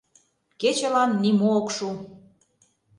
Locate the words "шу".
1.75-1.89